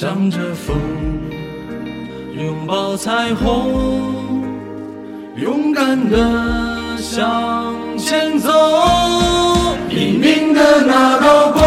[0.00, 0.74] 向着风，
[2.34, 4.14] 拥抱彩虹，
[5.36, 6.16] 勇敢的
[6.96, 8.50] 向前走。
[9.90, 11.62] 黎明的那道光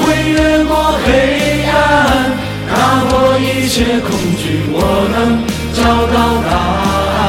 [0.00, 0.74] 会越过
[1.04, 2.32] 黑暗，
[2.66, 4.80] 打破一切恐惧，我
[5.12, 5.84] 能找
[6.16, 6.16] 到
[6.48, 6.56] 答
[7.12, 7.20] 案。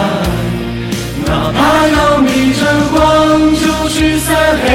[1.26, 2.64] 哪怕要逆着
[2.95, 2.95] 光，
[3.52, 4.32] 就驱散
[4.64, 4.66] 黑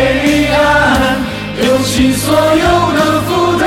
[0.52, 1.16] 暗，
[1.62, 3.66] 丢弃所有的负担，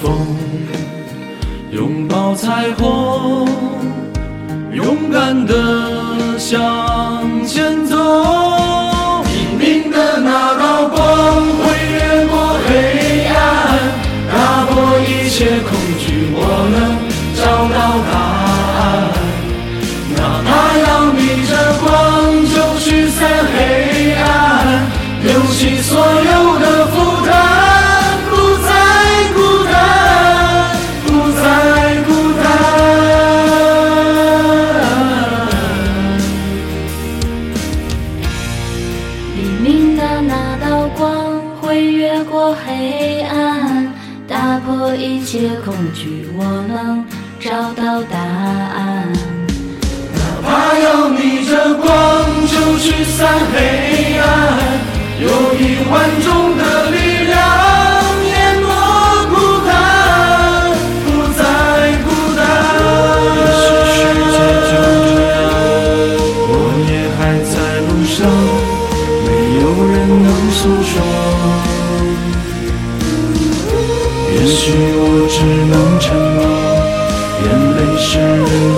[0.00, 0.36] 风，
[1.70, 3.48] 拥抱彩虹，
[4.72, 7.96] 勇敢的向前走。
[9.24, 10.96] 黎明的那道光
[11.60, 11.62] 会
[11.92, 12.32] 越过
[12.66, 13.34] 黑暗，
[14.30, 14.34] 打
[14.66, 16.04] 破一切恐惧，
[16.34, 16.38] 我
[16.74, 16.76] 能
[17.36, 17.78] 找到
[18.12, 18.23] 答案。
[42.52, 43.90] 黑暗
[44.28, 47.04] 打破一切恐惧我能
[47.40, 49.10] 找到答案
[50.14, 51.90] 哪怕要逆着光
[52.46, 54.24] 就驱散黑暗
[55.20, 57.34] 有一万种的力量
[58.26, 58.66] 淹没
[59.30, 59.34] 孤
[59.66, 59.70] 单
[61.06, 61.40] 不再
[62.04, 62.06] 孤
[62.36, 62.42] 单
[66.50, 66.52] 我
[66.90, 67.54] 也还在
[67.86, 68.14] 路上
[69.24, 69.26] 没
[69.60, 71.73] 有人能诉说。
[74.66, 76.40] 许我只能沉默
[77.44, 78.73] 眼泪湿润